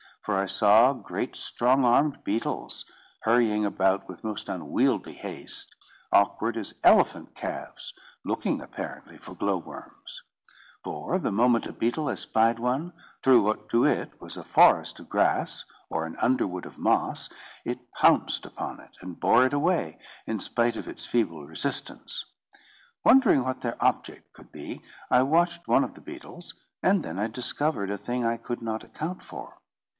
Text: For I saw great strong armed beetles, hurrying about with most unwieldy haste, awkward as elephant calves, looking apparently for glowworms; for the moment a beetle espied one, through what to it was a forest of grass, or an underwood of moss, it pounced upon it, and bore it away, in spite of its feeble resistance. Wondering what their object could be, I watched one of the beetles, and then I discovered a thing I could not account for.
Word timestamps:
For 0.23 0.37
I 0.39 0.45
saw 0.47 0.93
great 0.93 1.35
strong 1.35 1.83
armed 1.83 2.23
beetles, 2.23 2.85
hurrying 3.21 3.65
about 3.65 4.07
with 4.07 4.23
most 4.23 4.49
unwieldy 4.49 5.13
haste, 5.13 5.75
awkward 6.11 6.57
as 6.57 6.75
elephant 6.83 7.35
calves, 7.35 7.93
looking 8.23 8.61
apparently 8.61 9.17
for 9.17 9.33
glowworms; 9.35 10.21
for 10.83 11.17
the 11.19 11.31
moment 11.31 11.67
a 11.67 11.71
beetle 11.73 12.09
espied 12.09 12.59
one, 12.59 12.93
through 13.23 13.41
what 13.43 13.67
to 13.69 13.83
it 13.85 14.19
was 14.19 14.37
a 14.37 14.43
forest 14.43 14.99
of 14.99 15.09
grass, 15.09 15.65
or 15.89 16.05
an 16.05 16.17
underwood 16.19 16.65
of 16.65 16.79
moss, 16.79 17.29
it 17.65 17.91
pounced 17.93 18.45
upon 18.47 18.79
it, 18.79 18.97
and 19.01 19.19
bore 19.19 19.45
it 19.45 19.53
away, 19.53 19.99
in 20.27 20.39
spite 20.39 20.75
of 20.75 20.87
its 20.87 21.05
feeble 21.05 21.45
resistance. 21.45 22.25
Wondering 23.03 23.43
what 23.43 23.61
their 23.61 23.83
object 23.83 24.33
could 24.33 24.51
be, 24.51 24.81
I 25.11 25.21
watched 25.23 25.67
one 25.67 25.83
of 25.83 25.93
the 25.93 26.01
beetles, 26.01 26.59
and 26.81 27.03
then 27.03 27.19
I 27.19 27.27
discovered 27.27 27.91
a 27.91 27.97
thing 27.99 28.25
I 28.25 28.37
could 28.37 28.61
not 28.61 28.83
account 28.83 29.21
for. 29.21 29.57